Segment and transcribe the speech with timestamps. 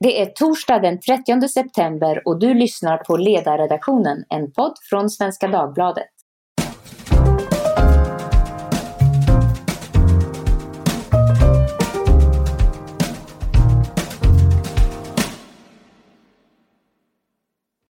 [0.00, 5.48] Det är torsdag den 30 september och du lyssnar på Ledarredaktionen, en podd från Svenska
[5.48, 6.08] Dagbladet.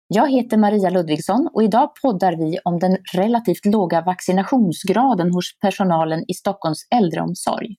[0.08, 6.24] Jag heter Maria Ludvigsson och idag poddar vi om den relativt låga vaccinationsgraden hos personalen
[6.28, 7.76] i Stockholms äldreomsorg.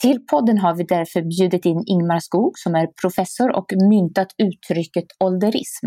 [0.00, 5.04] Till podden har vi därför bjudit in Ingmar Skog som är professor och myntat uttrycket
[5.24, 5.86] ålderism.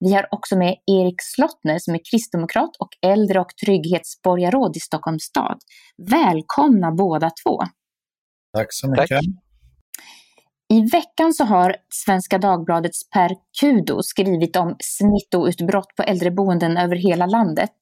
[0.00, 5.22] Vi har också med Erik Slottner som är kristdemokrat och äldre och trygghetsborgarråd i Stockholms
[5.22, 5.58] stad.
[6.10, 7.58] Välkomna båda två!
[8.56, 9.08] Tack så mycket!
[9.08, 9.24] Tack.
[10.72, 17.26] I veckan så har Svenska Dagbladets Per Kudo skrivit om smittoutbrott på äldreboenden över hela
[17.26, 17.74] landet.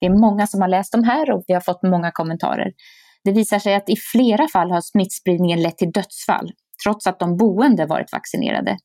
[0.00, 2.72] Det är många som har läst de här och vi har fått många kommentarer.
[3.24, 6.52] Det visar sig att i flera fall har smittspridningen lett till dödsfall,
[6.84, 8.76] trots att de boende varit vaccinerade.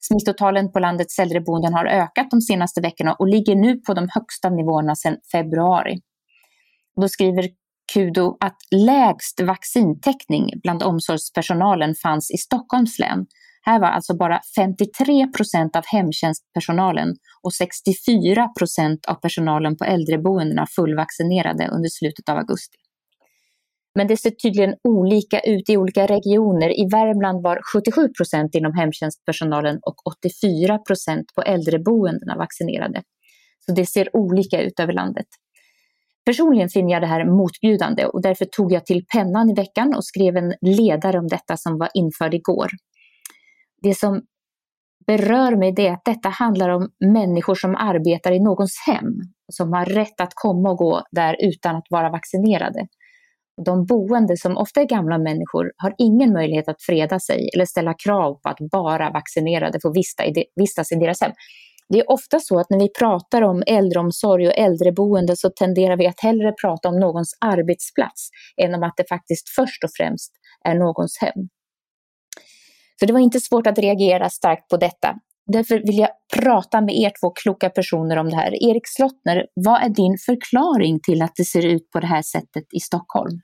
[0.00, 4.50] Smittotalen på landets äldreboenden har ökat de senaste veckorna och ligger nu på de högsta
[4.50, 6.00] nivåerna sedan februari.
[7.00, 7.48] Då skriver
[7.92, 13.26] Kudo att lägst vaccintäckning bland omsorgspersonalen fanns i Stockholms län.
[13.62, 20.66] Här var alltså bara 53 procent av hemtjänstpersonalen och 64 procent av personalen på äldreboendena
[20.66, 22.76] fullvaccinerade under slutet av augusti.
[23.94, 26.80] Men det ser tydligen olika ut i olika regioner.
[26.80, 33.02] I Värmland var 77 procent inom hemtjänstpersonalen och 84 procent på äldreboendena vaccinerade.
[33.66, 35.26] Så det ser olika ut över landet.
[36.24, 40.04] Personligen finner jag det här motbjudande och därför tog jag till pennan i veckan och
[40.04, 42.68] skrev en ledare om detta som var införd igår.
[43.82, 44.22] Det som
[45.06, 49.12] berör mig det är att detta handlar om människor som arbetar i någons hem,
[49.52, 52.86] som har rätt att komma och gå där utan att vara vaccinerade.
[53.66, 57.94] De boende, som ofta är gamla människor, har ingen möjlighet att freda sig eller ställa
[57.94, 59.94] krav på att bara vaccinerade får
[60.56, 61.32] vistas i deras hem.
[61.88, 66.06] Det är ofta så att när vi pratar om äldreomsorg och äldreboende så tenderar vi
[66.06, 68.30] att hellre prata om någons arbetsplats
[68.62, 70.32] än om att det faktiskt först och främst
[70.64, 71.48] är någons hem.
[73.00, 75.14] Så det var inte svårt att reagera starkt på detta.
[75.52, 78.70] Därför vill jag prata med er två kloka personer om det här.
[78.70, 82.64] Erik Slottner, vad är din förklaring till att det ser ut på det här sättet
[82.72, 83.40] i Stockholm?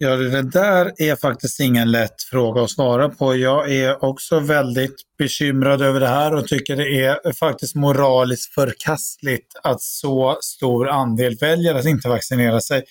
[0.00, 3.36] Ja, det där är faktiskt ingen lätt fråga att svara på.
[3.36, 9.60] Jag är också väldigt bekymrad över det här och tycker det är faktiskt moraliskt förkastligt
[9.62, 12.84] att så stor andel väljer att inte vaccinera sig.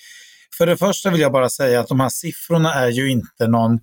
[0.57, 3.79] För det första vill jag bara säga att de här siffrorna är ju inte någon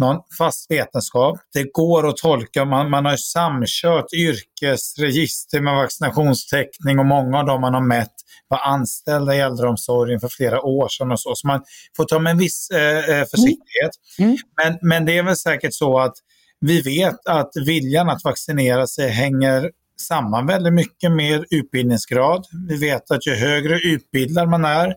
[0.00, 1.38] någon fast vetenskap.
[1.54, 7.60] Det går att tolka, man, man har samkört yrkesregister med vaccinationstäckning och många av dem
[7.60, 8.14] man har mätt
[8.48, 11.34] var anställda i äldreomsorgen för flera år sedan och så.
[11.34, 11.62] Så man
[11.96, 13.90] får ta med en viss eh, eh försiktighet.
[14.18, 14.30] Mm.
[14.30, 14.38] Mm.
[14.62, 16.14] Men, men det är väl säkert så att
[16.60, 22.46] vi vet att viljan att vaccinera sig hänger samman väldigt mycket med utbildningsgrad.
[22.68, 24.94] Vi vet att ju högre utbildad man är,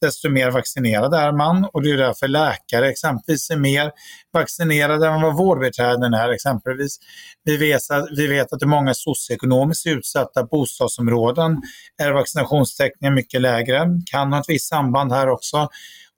[0.00, 3.90] desto mer vaccinerad är man och det är därför läkare exempelvis är mer
[4.32, 6.98] vaccinerade än vad vårdbiträden är exempelvis.
[7.44, 11.62] Vi vet, att, vi vet att i många socioekonomiskt utsatta bostadsområden
[12.02, 15.68] är vaccinationstäckningen mycket lägre, kan ha ett visst samband här också.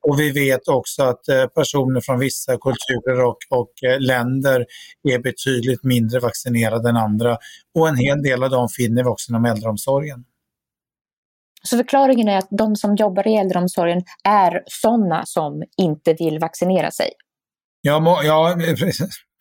[0.07, 4.67] Och vi vet också att eh, personer från vissa kulturer och, och eh, länder
[5.09, 7.39] är betydligt mindre vaccinerade än andra.
[7.75, 10.25] Och en hel del av dem finner vi också inom äldreomsorgen.
[11.63, 16.91] Så förklaringen är att de som jobbar i äldreomsorgen är sådana som inte vill vaccinera
[16.91, 17.11] sig?
[17.81, 18.57] Ja, ja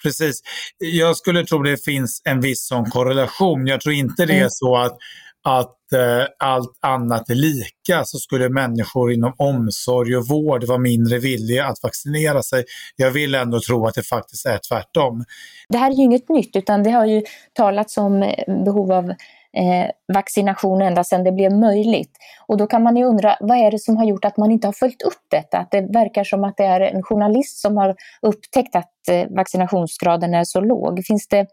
[0.03, 0.41] precis.
[0.77, 3.67] Jag skulle tro det finns en viss sån korrelation.
[3.67, 4.49] Jag tror inte det är mm.
[4.49, 4.97] så att,
[5.43, 11.19] att eh, allt annat är lika så skulle människor inom omsorg och vård vara mindre
[11.19, 12.65] villiga att vaccinera sig.
[12.95, 15.23] Jag vill ändå tro att det faktiskt är tvärtom.
[15.69, 17.23] Det här är ju inget nytt utan det har ju
[17.53, 19.13] talats om eh, behov av
[19.57, 22.11] eh, vaccination ända sedan det blev möjligt.
[22.47, 24.67] Och då kan man ju undra, vad är det som har gjort att man inte
[24.67, 25.57] har följt upp detta?
[25.57, 30.33] Att det verkar som att det är en journalist som har upptäckt att eh, vaccinationsgraden
[30.33, 31.05] är så låg.
[31.05, 31.47] Finns det,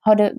[0.00, 0.32] har, det,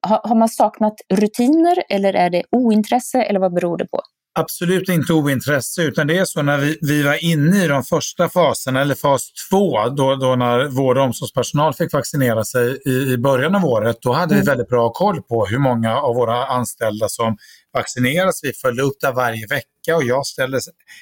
[0.00, 4.00] har, har man saknat rutiner eller är det ointresse eller vad beror det på?
[4.38, 8.28] Absolut inte ointresse utan det är så när vi, vi var inne i de första
[8.28, 13.18] faserna, eller fas två, då, då när vård och omsorgspersonal fick vaccinera sig i, i
[13.18, 14.44] början av året, då hade mm.
[14.44, 17.36] vi väldigt bra koll på hur många av våra anställda som
[17.74, 18.40] vaccineras.
[18.42, 20.60] Vi följde upp det varje vecka och jag ställde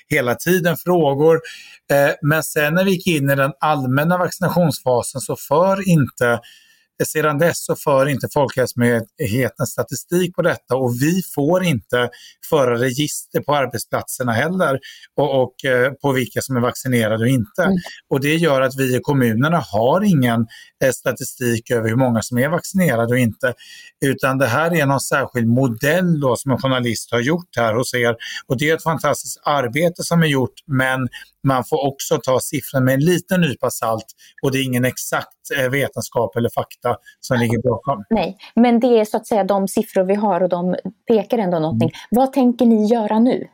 [0.08, 1.40] hela tiden frågor.
[1.92, 6.40] Eh, men sen när vi gick in i den allmänna vaccinationsfasen så för inte
[7.06, 12.08] sedan dess så för inte Folkhälsomyndigheten statistik på detta och vi får inte
[12.50, 14.78] föra register på arbetsplatserna heller
[15.16, 17.62] och, och eh, på vilka som är vaccinerade och inte.
[17.62, 17.76] Mm.
[18.10, 20.46] Och det gör att vi i kommunerna har ingen
[20.84, 23.54] eh, statistik över hur många som är vaccinerade och inte.
[24.04, 27.94] Utan det här är någon särskild modell då som en journalist har gjort här hos
[27.94, 28.16] er.
[28.46, 31.08] Och det är ett fantastiskt arbete som är gjort men
[31.44, 34.06] man får också ta siffran med en liten nypa salt
[34.42, 38.04] och det är ingen exakt eh, vetenskap eller fakta som ligger bakom.
[38.10, 40.76] Nej, men det är så att säga de siffror vi har och de
[41.08, 41.88] pekar ändå någonting.
[41.88, 41.98] Mm.
[42.10, 43.48] Vad tänker ni göra nu?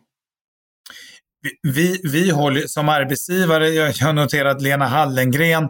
[1.62, 5.68] Vi, vi håller som arbetsgivare, jag har noterat att Lena Hallengren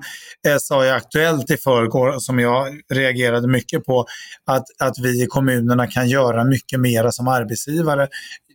[0.49, 4.07] eh, sa i Aktuellt i förrgår, som jag reagerade mycket på,
[4.47, 8.09] att, att vi i kommunerna kan göra mycket mera som arbetsgivare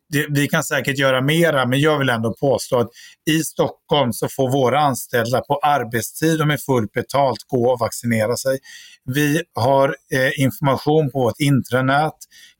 [0.09, 2.89] det, vi kan säkert göra mera, men jag vill ändå påstå att
[3.29, 8.37] i Stockholm så får våra anställda på arbetstid och med fullt betalt gå och vaccinera
[8.37, 8.59] sig.
[9.05, 12.15] Vi har eh, information på vårt intranät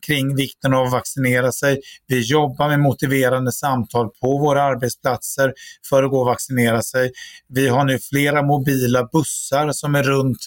[0.07, 1.81] kring vikten av att vaccinera sig.
[2.07, 5.53] Vi jobbar med motiverande samtal på våra arbetsplatser
[5.89, 7.11] för att gå och vaccinera sig.
[7.47, 10.37] Vi har nu flera mobila bussar som är runt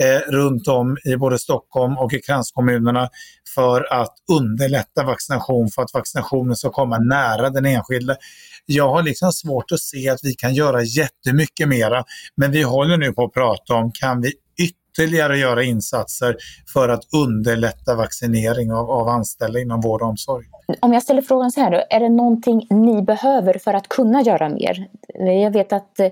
[0.00, 3.08] eh, runt om i både Stockholm och i kranskommunerna
[3.54, 8.16] för att underlätta vaccination, för att vaccinationen ska komma nära den enskilde.
[8.66, 12.04] Jag har liksom svårt att se att vi kan göra jättemycket mera,
[12.36, 14.32] men vi håller nu på att prata om, kan vi
[14.90, 16.36] ytterligare göra insatser
[16.72, 20.46] för att underlätta vaccinering av, av anställda inom vård och omsorg.
[20.80, 24.22] Om jag ställer frågan så här då, är det någonting ni behöver för att kunna
[24.22, 24.88] göra mer?
[25.42, 26.10] Jag vet att eh,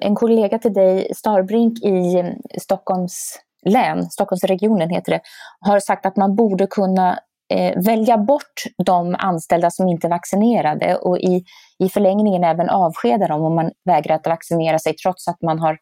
[0.00, 2.26] en kollega till dig, Starbrink i eh,
[2.60, 5.20] Stockholms län, Stockholmsregionen heter det,
[5.60, 7.18] har sagt att man borde kunna
[7.54, 11.44] eh, välja bort de anställda som inte är vaccinerade och i,
[11.78, 15.78] i förlängningen även avskeda dem om man vägrar att vaccinera sig trots att man har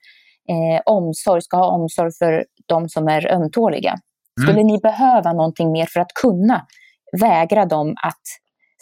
[0.49, 3.95] eh, omsorg, ska ha omsorg för de som är ömtåliga.
[4.41, 4.67] Skulle mm.
[4.67, 6.67] ni behöva någonting mer för att kunna
[7.21, 8.23] vägra dem att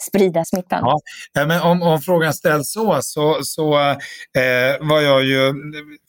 [0.01, 0.83] sprida smittan.
[1.33, 5.53] Ja, men om, om frågan ställs så, så, så eh, var jag ju,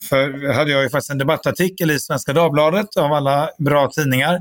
[0.09, 4.35] för, hade jag ju faktiskt en debattartikel i Svenska Dagbladet av alla bra tidningar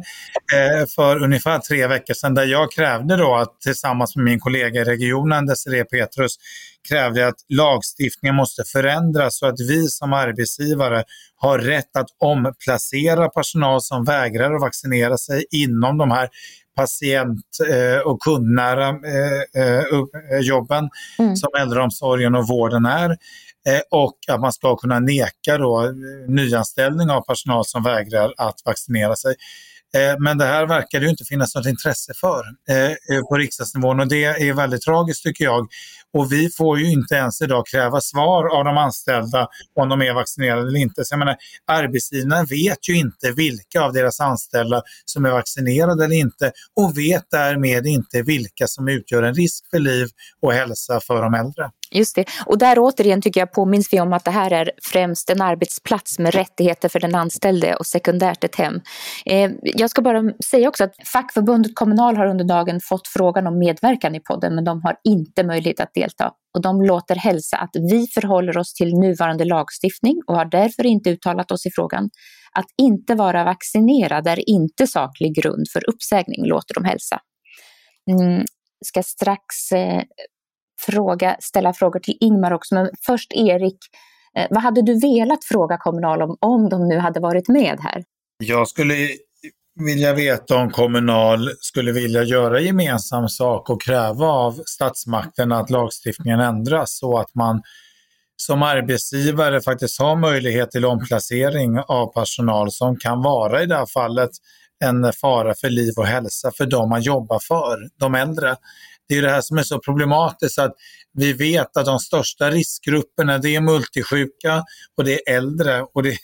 [0.54, 4.80] eh, för ungefär tre veckor sedan där jag krävde då att tillsammans med min kollega
[4.80, 6.36] i regionen, Desiree Petrus,
[6.88, 11.04] krävde att lagstiftningen måste förändras så att vi som arbetsgivare
[11.36, 16.28] har rätt att omplacera personal som vägrar att vaccinera sig inom de här
[16.76, 20.88] patient eh, och kundnära eh, eh, jobben
[21.18, 21.36] mm.
[21.36, 23.16] som äldreomsorgen och vården är.
[23.90, 25.92] Och att man ska kunna neka då
[26.28, 29.34] nyanställning av personal som vägrar att vaccinera sig.
[29.96, 33.36] Eh, men det här verkar det ju inte finnas något intresse för eh, eh, på
[33.36, 35.68] riksdagsnivån och det är väldigt tragiskt tycker jag.
[36.12, 40.14] Och vi får ju inte ens idag kräva svar av de anställda om de är
[40.14, 41.04] vaccinerade eller inte.
[41.04, 41.36] Så jag menar,
[41.66, 47.30] arbetsgivarna vet ju inte vilka av deras anställda som är vaccinerade eller inte och vet
[47.30, 50.08] därmed inte vilka som utgör en risk för liv
[50.42, 51.70] och hälsa för de äldre.
[51.90, 52.24] Just det.
[52.46, 56.18] Och där återigen tycker jag påminns vi om att det här är främst en arbetsplats
[56.18, 58.80] med rättigheter för den anställde och sekundärt ett hem.
[59.26, 63.58] Eh, jag ska bara säga också att fackförbundet Kommunal har under dagen fått frågan om
[63.58, 66.32] medverkan i podden men de har inte möjlighet att delta.
[66.54, 71.10] Och de låter hälsa att vi förhåller oss till nuvarande lagstiftning och har därför inte
[71.10, 72.10] uttalat oss i frågan.
[72.52, 77.20] Att inte vara vaccinerad är inte saklig grund för uppsägning, låter de hälsa.
[78.10, 78.44] Mm,
[78.84, 80.02] ska strax eh,
[80.78, 83.78] fråga, ställa frågor till Ingmar också, men först Erik,
[84.36, 88.04] eh, vad hade du velat fråga Kommunal om, om de nu hade varit med här?
[88.44, 89.08] Jag skulle
[89.84, 96.40] vilja veta om Kommunal skulle vilja göra gemensam sak och kräva av statsmakten att lagstiftningen
[96.40, 97.62] ändras så att man
[98.36, 103.86] som arbetsgivare faktiskt har möjlighet till omplacering av personal som kan vara i det här
[103.86, 104.30] fallet
[104.84, 108.56] en fara för liv och hälsa för de man jobbar för, de äldre
[109.08, 110.74] det är det här som är så problematiskt att
[111.14, 114.64] vi vet att de största riskgrupperna det är multisjuka
[114.96, 115.82] och det är äldre.
[115.94, 116.18] Och, det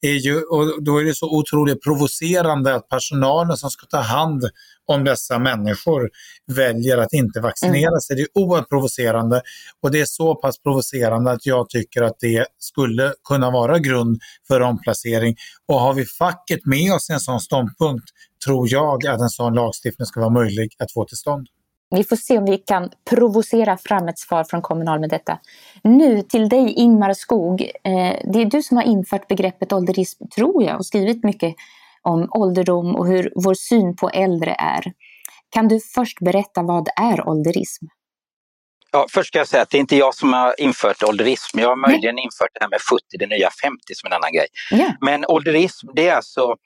[0.00, 4.44] är ju, och då är det så otroligt provocerande att personalen som ska ta hand
[4.86, 6.10] om dessa människor
[6.46, 8.00] väljer att inte vaccinera mm.
[8.00, 8.16] sig.
[8.16, 9.42] Det är oerhört provocerande
[9.82, 14.20] och det är så pass provocerande att jag tycker att det skulle kunna vara grund
[14.48, 15.36] för omplacering.
[15.66, 18.08] Och har vi facket med oss i en sån ståndpunkt
[18.44, 21.48] tror jag att en sån lagstiftning ska vara möjlig att få till stånd.
[21.90, 25.38] Vi får se om vi kan provocera fram ett svar från Kommunal med detta.
[25.82, 27.62] Nu till dig Ingmar Skog.
[27.62, 31.54] Eh, det är du som har infört begreppet ålderism, tror jag, och skrivit mycket
[32.02, 34.92] om ålderdom och hur vår syn på äldre är.
[35.50, 37.86] Kan du först berätta vad är ålderism?
[38.92, 41.58] Ja, först ska jag säga att det är inte jag som har infört ålderism.
[41.58, 42.24] Jag har möjligen Nej.
[42.24, 44.46] infört det här med 70, det nya 50 som en annan grej.
[44.72, 44.92] Yeah.
[45.00, 46.56] Men ålderism, det är alltså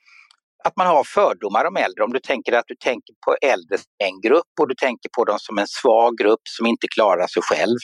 [0.64, 2.04] att man har fördomar om äldre.
[2.04, 5.24] Om du tänker att du tänker på äldre som en grupp och du tänker på
[5.24, 7.78] dem som en svag grupp som inte klarar sig själv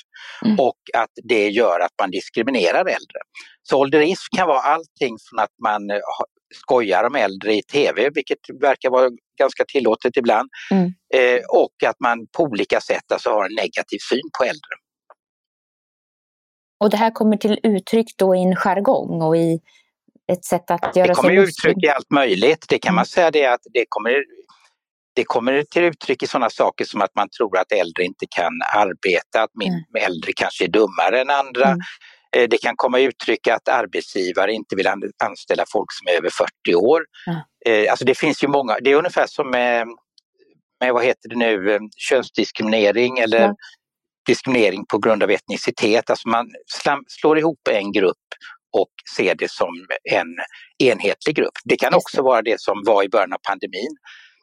[0.45, 0.57] mm.
[0.61, 3.21] och att det gör att man diskriminerar äldre.
[3.63, 5.97] Så ålderism kan vara allting från att man eh,
[6.55, 10.93] skojar om äldre i tv, vilket verkar vara ganska tillåtet ibland, mm.
[11.15, 14.75] eh, och att man på olika sätt alltså har en negativ syn på äldre.
[16.81, 19.61] Och det här kommer till uttryck då i en jargong och i
[20.33, 22.65] ett sätt att göra Det kommer sig uttryck i allt möjligt.
[22.69, 23.07] Det kan man mm.
[23.07, 24.25] säga det att det kommer,
[25.15, 28.53] det kommer till uttryck i sådana saker som att man tror att äldre inte kan
[28.77, 30.07] arbeta, att min, mm.
[30.07, 31.67] äldre kanske är dummare än andra.
[31.67, 31.81] Mm.
[32.37, 34.87] Eh, det kan komma uttryck att arbetsgivare inte vill
[35.25, 37.03] anställa folk som är över 40 år.
[37.27, 37.91] Mm.
[37.91, 39.87] Alltså det finns ju många, det är ungefär som med,
[40.81, 43.55] med vad heter det nu, eh, könsdiskriminering eller
[44.27, 46.11] diskriminering på grund av etnicitet.
[46.11, 46.47] Alltså man
[47.09, 48.27] slår ihop en grupp
[48.73, 50.37] och ser det som en
[50.89, 51.59] enhetlig grupp.
[51.65, 53.97] Det kan också vara det som var i början av pandemin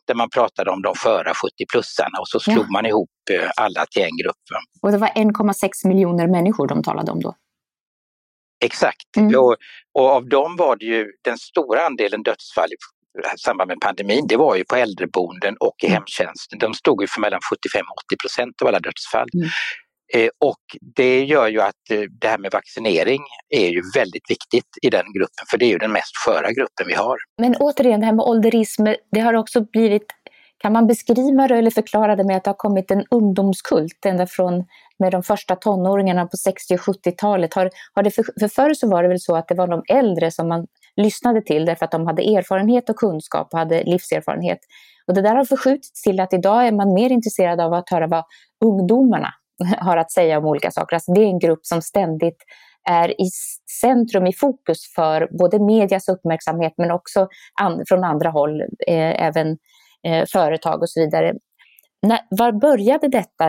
[0.08, 2.72] där man pratade om de sköra 70-plussarna och så slog ja.
[2.72, 4.44] man ihop eh, alla till en grupp.
[4.82, 7.36] Och det var 1,6 miljoner människor de talade om då?
[8.63, 9.36] Exakt, mm.
[9.39, 9.55] och,
[9.94, 12.75] och, av dem var det ju den stora andelen dödsfall i
[13.38, 15.94] samband med pandemin, det var ju på äldreboenden och i mm.
[15.94, 16.60] hemtjänsten.
[16.60, 19.27] De stod ju för mellan 75 80 procent av alla dödsfall.
[19.34, 19.50] Mm.
[20.15, 20.63] Eh, och
[20.95, 25.05] det gör ju att eh, det här med vaccinering är ju väldigt viktigt i den
[25.17, 27.17] gruppen, för det är ju den mest sköra gruppen vi har.
[27.41, 30.05] Men återigen, det här med ålderism, det har också blivit
[30.57, 34.27] kan man beskriva det eller förklara det med att det har kommit en ungdomskult ända
[34.27, 34.65] från
[35.00, 37.53] med de första tonåringarna på 60 och 70-talet?
[37.53, 39.84] Har, har det för, för förr så var det väl så att det var de
[39.88, 44.60] äldre som man lyssnade till därför att de hade erfarenhet och kunskap och hade livserfarenhet.
[45.07, 48.07] Och det där har förskjutits till att idag är man mer intresserad av att höra
[48.07, 48.24] vad
[48.65, 49.34] ungdomarna
[49.77, 50.95] har att säga om olika saker.
[50.95, 52.38] Alltså det är en grupp som ständigt
[52.89, 53.29] är i
[53.81, 57.27] centrum, i fokus för både medias uppmärksamhet men också
[57.62, 59.57] an, från andra håll, eh, även
[60.07, 61.33] eh, företag och så vidare.
[62.01, 63.45] När, var började detta?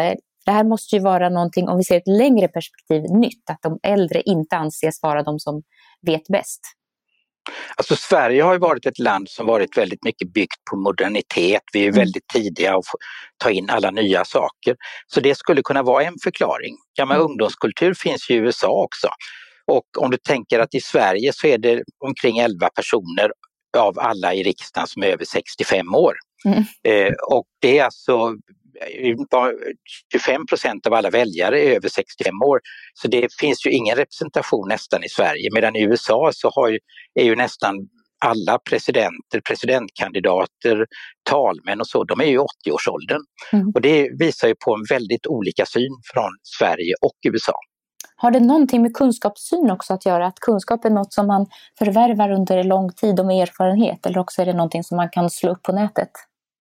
[0.47, 3.79] Det här måste ju vara någonting, om vi ser ett längre perspektiv, nytt, att de
[3.83, 5.63] äldre inte anses vara de som
[6.07, 6.61] vet bäst.
[7.77, 11.63] Alltså Sverige har ju varit ett land som varit väldigt mycket byggt på modernitet.
[11.73, 11.99] Vi är mm.
[11.99, 12.85] väldigt tidiga att
[13.37, 14.77] ta in alla nya saker.
[15.07, 16.77] Så det skulle kunna vara en förklaring.
[16.95, 17.31] Ja, men mm.
[17.31, 19.09] ungdomskultur finns ju i USA också.
[19.67, 23.31] Och om du tänker att i Sverige så är det omkring 11 personer
[23.79, 26.15] av alla i riksdagen som är över 65 år.
[26.45, 26.65] Mm.
[26.89, 28.37] Eh, och det är alltså
[30.13, 32.61] 25 procent av alla väljare är över 65 år.
[32.95, 36.79] Så det finns ju ingen representation nästan i Sverige medan i USA så har
[37.15, 37.75] är ju nästan
[38.25, 40.87] alla presidenter, presidentkandidater,
[41.31, 43.21] talmän och så, de är ju 80-årsåldern.
[43.53, 43.73] Mm.
[43.75, 47.53] Och det visar ju på en väldigt olika syn från Sverige och USA.
[48.17, 50.27] Har det någonting med kunskapssyn också att göra?
[50.27, 51.47] Att kunskap är något som man
[51.79, 55.31] förvärvar under lång tid och med erfarenhet eller också är det någonting som man kan
[55.31, 56.11] slå upp på nätet?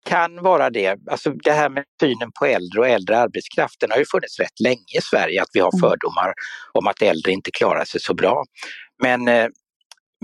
[0.06, 0.98] Kan vara det.
[1.12, 4.60] Alltså det här med synen på äldre och äldre arbetskraft, den har ju funnits rätt
[4.60, 5.80] länge i Sverige, att vi har mm.
[5.80, 6.34] fördomar
[6.72, 8.44] om att äldre inte klarar sig så bra.
[9.04, 9.48] Men, eh,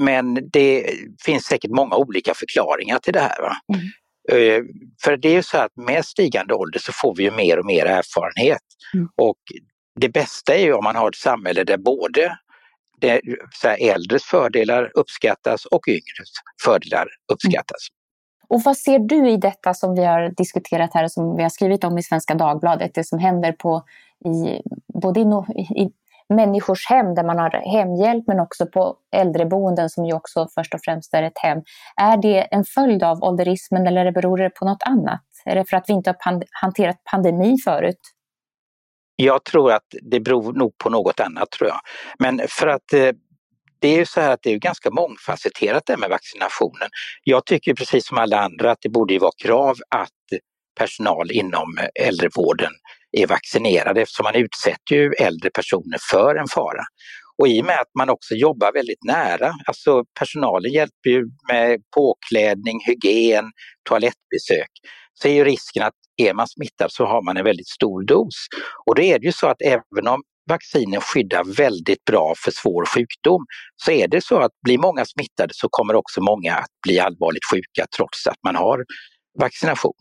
[0.01, 0.93] men det
[1.25, 3.37] finns säkert många olika förklaringar till det här.
[3.73, 3.85] Mm.
[4.31, 4.63] Eh,
[5.03, 7.65] för det är ju så att med stigande ålder så får vi ju mer och
[7.65, 8.61] mer erfarenhet.
[8.93, 9.07] Mm.
[9.21, 9.39] Och
[9.99, 12.37] det bästa är ju om man har ett samhälle där både
[13.01, 13.21] det,
[13.79, 16.29] äldres fördelar uppskattas och yngres
[16.63, 17.87] fördelar uppskattas.
[18.47, 21.49] Och vad ser du i detta som vi har diskuterat här och som vi har
[21.49, 23.83] skrivit om i Svenska Dagbladet, det som händer på
[24.25, 24.61] i,
[25.01, 25.23] både i,
[25.61, 25.91] i
[26.29, 30.79] människors hem där man har hemhjälp men också på äldreboenden som ju också först och
[30.85, 31.61] främst är ett hem.
[32.01, 35.21] Är det en följd av ålderismen eller beror det på något annat?
[35.45, 37.99] Är det för att vi inte har pand hanterat pandemi förut?
[39.15, 41.79] Jag tror att det beror nog på något annat tror jag.
[42.19, 43.09] Men för att eh,
[43.85, 46.89] det är ju så här att det är ganska mångfacetterat det med vaccinationen.
[47.23, 50.39] Jag tycker precis som alla andra att det borde vara krav att
[50.79, 52.71] personal inom äldrevården
[53.11, 56.83] är vaccinerade eftersom man utsätter ju äldre personer för en fara.
[57.37, 61.79] Och i och med att man också jobbar väldigt nära, alltså personalen hjälper ju med
[61.95, 63.45] påklädning, hygien,
[63.89, 64.71] toalettbesök,
[65.13, 68.35] så är ju risken att är man smittad så har man en väldigt stor dos.
[68.85, 72.85] Och då är det ju så att även om vaccinen skyddar väldigt bra för svår
[72.85, 73.45] sjukdom.
[73.75, 77.45] Så är det så att blir många smittade så kommer också många att bli allvarligt
[77.51, 78.85] sjuka trots att man har
[79.39, 79.93] vaccination.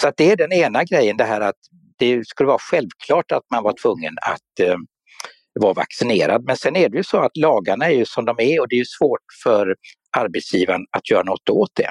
[0.00, 1.56] Så att det är den ena grejen, det här att
[1.98, 4.76] det skulle vara självklart att man var tvungen att eh,
[5.60, 6.44] vara vaccinerad.
[6.44, 8.76] Men sen är det ju så att lagarna är ju som de är och det
[8.76, 9.74] är svårt för
[10.18, 11.90] arbetsgivaren att göra något åt det.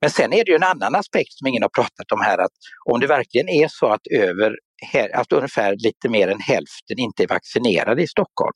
[0.00, 2.52] Men sen är det ju en annan aspekt som ingen har pratat om här, att
[2.90, 4.56] om det verkligen är så att över
[4.92, 8.54] att alltså ungefär lite mer än hälften inte är vaccinerade i Stockholm,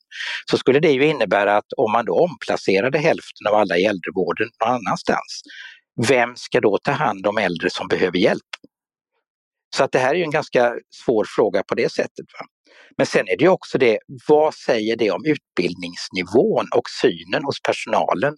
[0.51, 4.49] så skulle det ju innebära att om man då omplacerade hälften av alla i äldrevården
[4.63, 5.41] någon annanstans,
[6.07, 8.49] vem ska då ta hand om äldre som behöver hjälp?
[9.75, 10.73] Så att det här är en ganska
[11.05, 12.25] svår fråga på det sättet.
[12.39, 12.45] Va?
[12.97, 18.33] Men sen är det också det, vad säger det om utbildningsnivån och synen hos personalen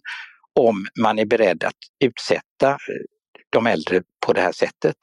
[0.60, 2.76] om man är beredd att utsätta eh,
[3.50, 4.96] de äldre på det här sättet.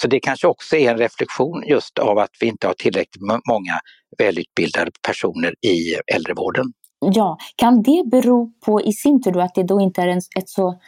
[0.00, 3.78] Så det kanske också är en reflektion just av att vi inte har tillräckligt många
[4.18, 6.64] välutbildade personer i äldrevården.
[7.00, 10.20] Ja, kan det bero på i sin tur då att det då inte är en,
[10.36, 10.78] ett så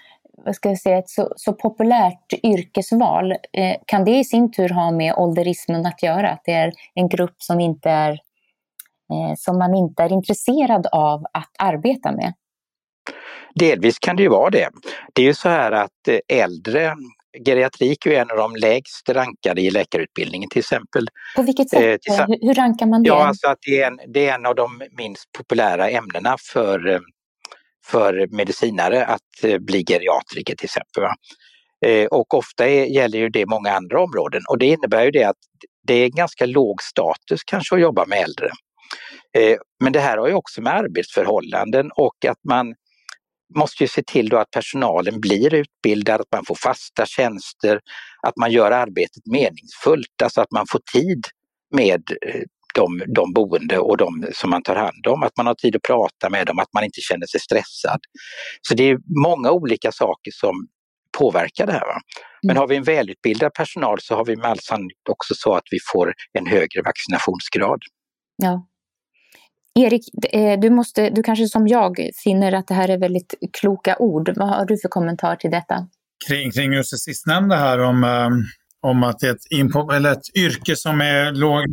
[0.44, 4.68] vad ska jag säga, ett så, så populärt yrkesval, eh, kan det i sin tur
[4.68, 6.30] ha med ålderismen att göra?
[6.30, 11.24] Att det är en grupp som, inte är, eh, som man inte är intresserad av
[11.32, 12.32] att arbeta med?
[13.54, 14.68] Delvis kan det ju vara det.
[15.12, 16.96] Det är ju så här att eh, äldre
[17.44, 21.06] geriatrik är en av de lägst rankade i läkarutbildningen till exempel.
[21.36, 22.00] På vilket sätt?
[22.08, 23.08] Eh, hur, hur rankar man det?
[23.08, 26.88] Ja, alltså att det är, en, det är en av de minst populära ämnena för
[26.88, 27.00] eh,
[27.86, 31.04] för medicinare att eh, bli geriatriker till exempel.
[31.86, 35.24] Eh, och ofta är, gäller ju det många andra områden och det innebär ju det
[35.24, 35.36] att
[35.86, 38.50] det är ganska låg status kanske att jobba med äldre.
[39.80, 42.74] Men det här har ju också med arbetsförhållanden och att man
[43.54, 47.80] måste ju se till då att personalen blir utbildad, att man får fasta tjänster,
[48.22, 51.26] att man gör arbetet meningsfullt, alltså att man får tid
[51.74, 52.02] med
[52.74, 55.82] de, de boende och de som man tar hand om, att man har tid att
[55.82, 58.00] prata med dem, att man inte känner sig stressad.
[58.62, 60.66] Så det är många olika saker som
[61.18, 61.86] påverkar det här.
[61.86, 62.00] Va?
[62.42, 62.60] Men mm.
[62.60, 64.58] har vi en välutbildad personal så har vi med all
[65.10, 67.82] också så att vi får en högre vaccinationsgrad.
[68.36, 68.66] Ja.
[69.78, 70.02] Erik,
[70.32, 74.32] eh, du, måste, du kanske som jag finner att det här är väldigt kloka ord.
[74.36, 75.86] Vad har du för kommentar till detta?
[76.28, 78.28] Kring, kring just det sistnämnda här om eh,
[78.82, 81.64] om att det är ett, eller ett yrke som är låg,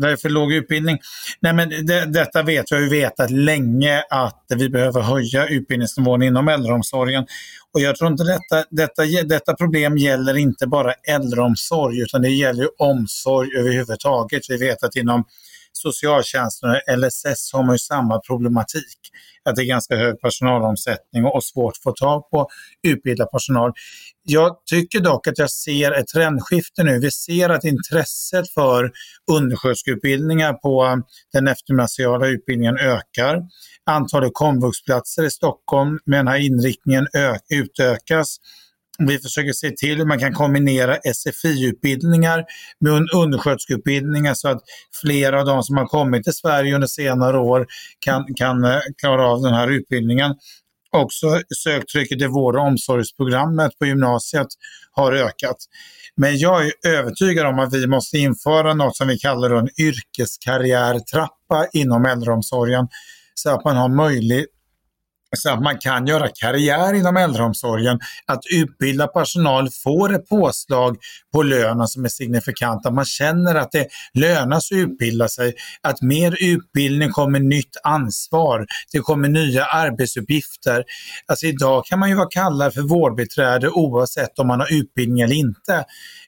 [0.00, 0.98] där är för låg utbildning.
[1.40, 6.22] Nej, men det, detta vet vi har ju vetat länge att vi behöver höja utbildningsnivån
[6.22, 7.26] inom äldreomsorgen.
[7.74, 12.68] Och jag tror inte detta, detta, detta problem gäller inte bara äldreomsorg utan det gäller
[12.78, 14.42] omsorg överhuvudtaget.
[14.48, 15.24] Vi vet att inom
[15.72, 18.98] socialtjänsten och LSS har man ju samma problematik.
[19.44, 22.48] Att det är ganska hög personalomsättning och svårt att få tag på
[22.82, 23.72] utbildad personal.
[24.22, 26.98] Jag tycker dock att jag ser ett trendskifte nu.
[26.98, 28.90] Vi ser att intresset för
[29.30, 30.96] undersköterskeutbildningar på eh,
[31.32, 33.42] den eftergymnasiala utbildningen ökar.
[33.86, 37.06] Antalet komvuxplatser i Stockholm med den här inriktningen
[37.50, 38.36] utökas.
[39.06, 42.44] Vi försöker se till hur man kan kombinera SFI-utbildningar
[42.80, 44.62] med undersköterskeutbildningar så att
[45.02, 47.66] flera av de som har kommit till Sverige under senare år
[47.98, 50.34] kan, kan eh, klara av den här utbildningen.
[50.90, 54.46] Också söktrycket i vård och omsorgsprogrammet på gymnasiet
[54.92, 55.56] har ökat.
[56.16, 61.66] Men jag är övertygad om att vi måste införa något som vi kallar en yrkeskarriärtrappa
[61.72, 62.88] inom äldreomsorgen
[63.34, 64.46] så att man har möjlighet
[65.36, 70.96] så att man kan göra karriär inom äldreomsorgen, att utbilda personal får ett påslag
[71.32, 75.54] på lönen som är signifikant, att man känner att det lönar sig att utbilda sig,
[75.82, 80.84] att mer utbildning kommer nytt ansvar, det kommer nya arbetsuppgifter.
[81.26, 85.34] Alltså idag kan man ju vara kallad för vårdbiträde oavsett om man har utbildning eller
[85.34, 85.84] inte.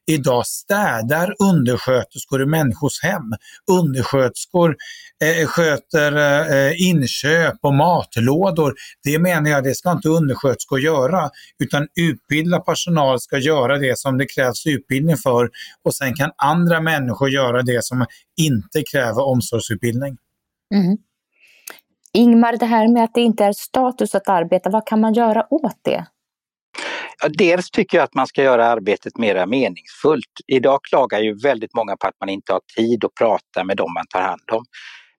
[0.06, 3.34] Idag städar undersköterskor i människors hem.
[3.70, 4.76] Undersköterskor
[5.24, 6.16] eh, sköter
[6.52, 8.74] eh, inköp och matlådor.
[9.05, 14.18] Det menar jag, det ska inte undersköterskor göra, utan utbildad personal ska göra det som
[14.18, 15.50] det krävs utbildning för
[15.85, 18.07] och sen kan andra människor göra det som
[18.40, 20.16] inte kräver omsorgsutbildning.
[20.74, 20.96] Mm.
[22.12, 25.46] Ingmar, det här med att det inte är status att arbeta, vad kan man göra
[25.50, 26.07] åt det?
[27.29, 30.40] Dels tycker jag att man ska göra arbetet mer meningsfullt.
[30.46, 33.92] Idag klagar ju väldigt många på att man inte har tid att prata med dem
[33.94, 34.64] man tar hand om.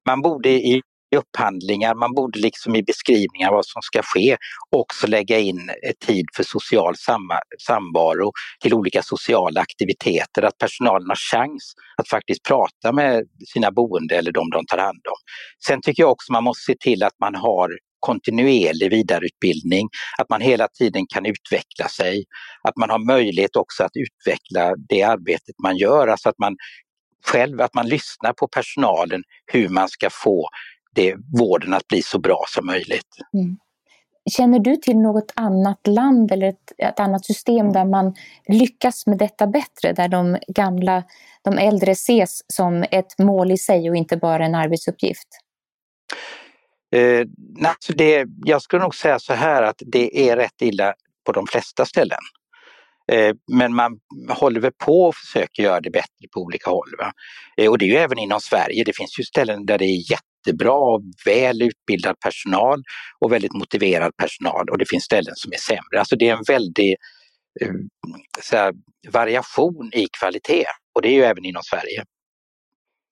[0.06, 4.38] Man borde i i upphandlingar, man borde liksom i beskrivningar vad som ska ske
[4.72, 6.96] också lägga in eh, tid för social
[7.68, 14.16] samvaro till olika sociala aktiviteter, att personalen har chans att faktiskt prata med sina boende
[14.16, 15.18] eller de de tar hand om.
[15.68, 17.70] Sen tycker jag också man måste se till att man har
[18.00, 22.24] kontinuerlig vidareutbildning, att man hela tiden kan utveckla sig,
[22.64, 26.56] att man har möjlighet också att utveckla det arbetet man gör, alltså att man
[27.26, 30.50] själv, att man lyssnar på personalen hur man ska få
[30.96, 33.18] det, vården att bli så bra som möjligt.
[33.34, 33.58] Mm.
[34.30, 38.16] Känner du till något annat land eller ett, ett, annat system där man
[38.48, 39.94] lyckas med detta bättre?
[39.94, 41.04] Där de gamla,
[41.44, 45.28] de äldre ses som ett mål i sig och inte bara en arbetsuppgift?
[46.96, 47.26] Eh,
[47.66, 50.94] alltså det, jag skulle nog säga så här att det är rätt illa
[51.26, 52.20] på de flesta ställen.
[53.12, 54.00] Eh, men man
[54.30, 56.88] håller väl på och försöker göra det bättre på olika håll.
[57.58, 58.84] Eh, och det är ju även inom Sverige.
[58.84, 60.12] Det finns ju ställen där det är
[60.46, 62.84] jättebra, väl utbildad personal
[63.20, 66.00] och väldigt motiverad personal och det finns ställen som är sämre.
[66.00, 66.96] Alltså det är en väldig
[67.62, 67.74] eh,
[68.52, 68.74] här,
[69.12, 72.04] variation i kvalitet och det är ju även inom Sverige.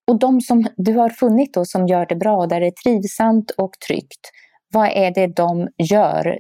[0.07, 3.51] Och de som du har funnit då som gör det bra, där det är trivsamt
[3.51, 4.31] och tryggt,
[4.73, 6.39] vad är det de gör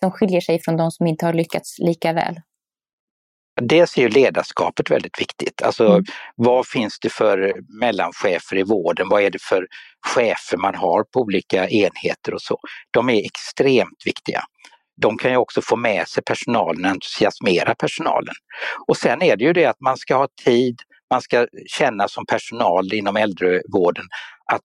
[0.00, 2.40] som skiljer sig från de som inte har lyckats lika väl?
[3.62, 5.62] Dels är ju ledarskapet väldigt viktigt.
[5.62, 6.04] Alltså mm.
[6.36, 9.08] vad finns det för mellanchefer i vården?
[9.08, 9.66] Vad är det för
[10.06, 12.58] chefer man har på olika enheter och så?
[12.90, 14.42] De är extremt viktiga.
[15.02, 18.34] De kan ju också få med sig personalen, entusiasmera personalen.
[18.88, 20.76] Och sen är det ju det att man ska ha tid,
[21.10, 24.04] man ska känna som personal inom äldrevården
[24.52, 24.64] att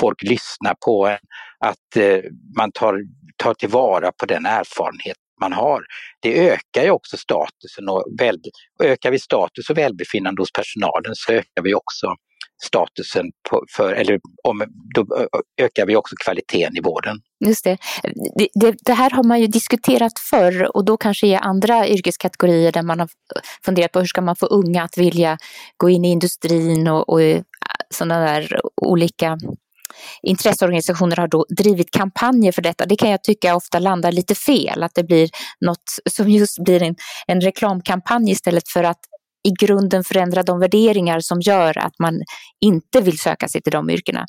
[0.00, 1.18] folk lyssnar på en,
[1.58, 2.20] att eh,
[2.56, 2.98] man tar,
[3.36, 5.82] tar tillvara på den erfarenhet man har.
[6.20, 8.38] Det ökar ju också statusen och, väl,
[8.78, 12.06] och ökar vi status och välbefinnande hos personalen så ökar vi också
[12.62, 14.62] statusen på, för, eller om,
[14.94, 15.06] då
[15.60, 17.16] ökar vi också kvaliteten i vården.
[17.46, 17.78] Just det.
[18.36, 18.74] Det, det.
[18.84, 23.00] det, här har man ju diskuterat förr och då kanske i andra yrkeskategorier där man
[23.00, 23.08] har
[23.64, 25.38] funderat på hur ska man få unga att vilja
[25.76, 27.20] gå in i industrin och, och
[27.94, 29.38] sådana där olika
[30.22, 32.86] intresseorganisationer har då drivit kampanjer för detta.
[32.86, 36.82] Det kan jag tycka ofta landar lite fel, att det blir något som just blir
[36.82, 39.00] en, en reklamkampanj istället för att
[39.48, 42.22] i grunden förändra de värderingar som gör att man
[42.60, 44.24] inte vill söka sig till de yrkena.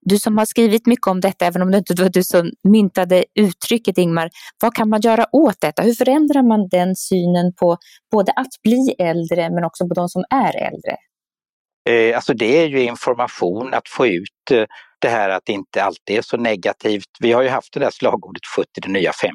[0.00, 3.24] Du som har skrivit mycket om detta, även om det inte var du som myntade
[3.40, 4.30] uttrycket Ingmar,
[4.62, 5.82] vad kan man göra åt detta?
[5.82, 7.76] Hur förändrar man den synen på
[8.12, 10.96] både att bli äldre men också på de som är äldre?
[11.88, 14.64] Eh, alltså det är ju information, att få ut eh,
[14.98, 17.08] det här att det inte alltid är så negativt.
[17.20, 19.34] Vi har ju haft det där slagordet 70 det nya 50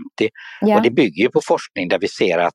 [0.62, 0.76] ja.
[0.76, 2.54] och det bygger ju på forskning där vi ser att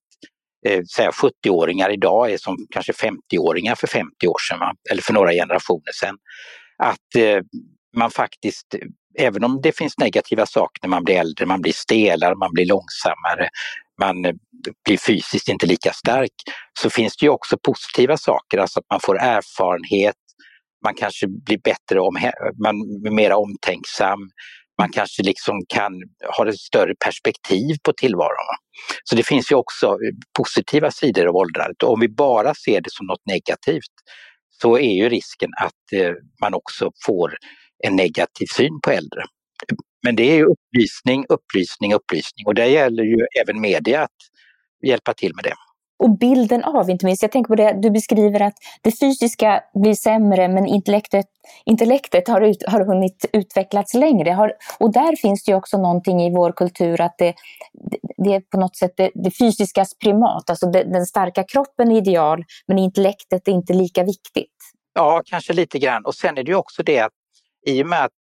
[0.66, 5.92] eh, 70-åringar idag är som kanske 50-åringar för 50 år sedan, eller för några generationer
[6.01, 6.16] sedan.
[6.79, 7.40] Att eh,
[7.97, 8.66] man faktiskt,
[9.19, 12.66] även om det finns negativa saker när man blir äldre, man blir stelare, man blir
[12.66, 13.49] långsammare,
[14.01, 14.35] man eh,
[14.85, 16.33] blir fysiskt inte lika stark,
[16.81, 20.16] så finns det ju också positiva saker, alltså att man får erfarenhet,
[20.87, 22.14] man kanske blir bättre, om,
[22.64, 24.18] man är mer omtänksam,
[24.79, 25.92] man kanske liksom kan
[26.37, 28.57] ha ett större perspektiv på tillvaron.
[29.05, 31.83] Så det finns ju också eh, positiva sidor av åldrandet.
[31.83, 33.94] Om vi bara ser det som något negativt
[34.62, 37.37] så är ju risken att eh, man också får
[37.85, 39.22] en negativ syn på äldre.
[40.03, 44.20] Men det är ju upplysning, upplysning, upplysning och det gäller ju även media att
[44.87, 45.55] hjälpa till med det
[45.98, 47.22] och bilden av, inte minst.
[47.22, 51.26] Jag tänker på det du beskriver att det fysiska blir sämre men intellektet,
[51.64, 54.30] intellektet har, ut, har hunnit utvecklas längre.
[54.30, 57.35] Har, och där finns det ju också någonting i vår kultur att det,
[58.16, 60.50] det är på något sätt det, det fysiskas primat.
[60.50, 64.54] Alltså det, den starka kroppen är ideal men intellektet är inte lika viktigt.
[64.94, 66.04] Ja, kanske lite grann.
[66.04, 67.12] Och sen är det ju också det att
[67.66, 68.12] i och med att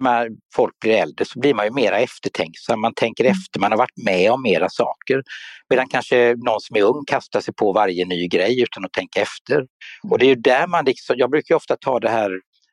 [0.00, 3.32] när folk blir äldre så blir man ju mera eftertänksam, man tänker mm.
[3.32, 5.22] efter, man har varit med om mera saker.
[5.70, 9.20] Medan kanske någon som är ung kastar sig på varje ny grej utan att tänka
[9.20, 9.66] efter.
[10.10, 12.30] Och det är ju där man liksom, jag brukar ofta ta det här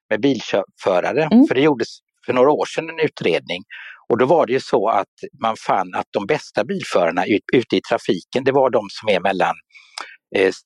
[0.09, 1.47] med bilförare, mm.
[1.47, 1.87] för det gjordes
[2.25, 3.63] för några år sedan en utredning
[4.09, 7.81] och då var det ju så att man fann att de bästa bilförarna ute i
[7.81, 9.55] trafiken, det var de som är mellan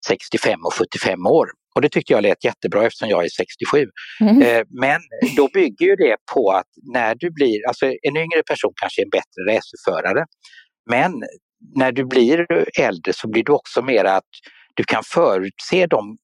[0.07, 1.47] 65 eh, och 75 år.
[1.75, 3.87] Och det tyckte jag lät jättebra eftersom jag är 67.
[4.21, 4.41] Mm.
[4.41, 5.01] Eh, men
[5.35, 9.05] då bygger ju det på att när du blir, alltså en yngre person kanske är
[9.05, 10.25] en bättre racerförare.
[10.89, 11.11] Men
[11.75, 12.47] när du blir
[12.79, 14.29] äldre så blir du också mer att
[14.73, 16.17] du kan förutse de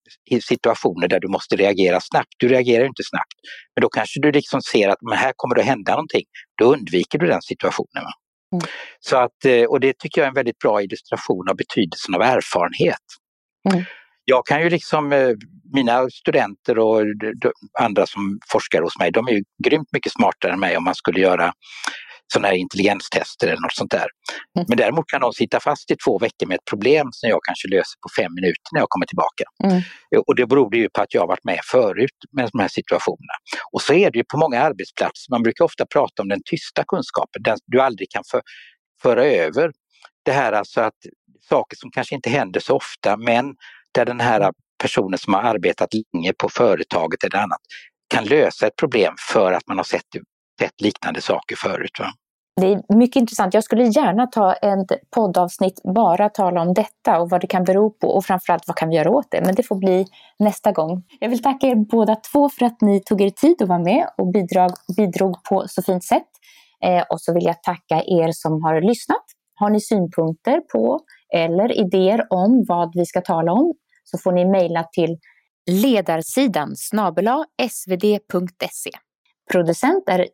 [0.43, 2.29] situationer där du måste reagera snabbt.
[2.37, 3.37] Du reagerar inte snabbt,
[3.75, 6.23] men då kanske du liksom ser att men här kommer det att hända någonting.
[6.57, 8.03] Då undviker du den situationen.
[8.53, 8.65] Mm.
[8.99, 12.21] Så att, eh, och det tycker jag är en väldigt bra illustration av betydelsen av
[12.21, 13.05] erfarenhet.
[13.73, 13.83] Mm
[14.29, 15.29] jag kan ju liksom, eh,
[15.73, 17.01] mina studenter och
[17.79, 20.95] andra som forskar hos mig, de är ju grymt mycket smartare än mig om man
[20.95, 21.53] skulle göra
[22.33, 24.07] sådana här intelligenstester eller något sånt där.
[24.57, 24.65] Mm.
[24.67, 27.67] Men däremot kan de sitta fast i två veckor med ett problem som jag kanske
[27.67, 29.43] löser på fem minuter när jag kommer tillbaka.
[29.63, 29.81] Mm.
[30.27, 33.35] Och det beror ju på att jag har varit med förut med de här situationerna.
[33.71, 36.83] Och så är det ju på många arbetsplatser, man brukar ofta prata om den tysta
[36.87, 38.41] kunskapen, den du aldrig kan för,
[39.01, 39.71] föra över.
[40.25, 40.99] Det här alltså att
[41.49, 43.45] saker som kanske inte händer så ofta men
[43.91, 47.61] där den här personen som har arbetat länge på företaget eller annat
[48.07, 50.01] kan lösa ett problem för att man har sett,
[50.61, 51.99] sett liknande saker förut.
[51.99, 52.07] Va?
[52.61, 53.53] Det är mycket intressant.
[53.53, 57.89] Jag skulle gärna ta ett poddavsnitt bara tala om detta och vad det kan bero
[57.89, 59.41] på och framförallt vad kan vi göra åt det.
[59.45, 60.05] Men det får bli
[60.39, 61.03] nästa gång.
[61.19, 64.07] Jag vill tacka er båda två för att ni tog er tid att vara med
[64.17, 66.27] och bidrog, bidrog på så fint sätt.
[66.83, 69.23] Eh, och så vill jag tacka er som har lyssnat.
[69.55, 70.99] Har ni synpunkter på
[71.33, 75.17] eller idéer om vad vi ska tala om så får ni mejla till
[75.71, 78.89] ledarsidan snabela svd.se.
[79.51, 80.27] Producent är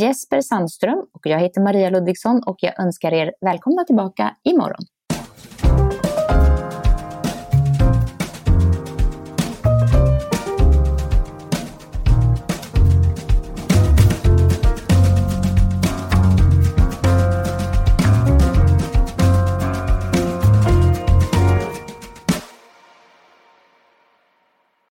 [0.00, 4.84] Jesper Sandström och jag heter Maria Ludvigsson och jag önskar er välkomna tillbaka imorgon.